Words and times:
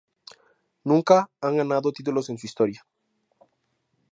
Nunca 0.83 1.29
han 1.41 1.57
ganado 1.57 1.91
títulos 1.91 2.27
en 2.31 2.39
su 2.39 2.47
historia. 2.47 2.83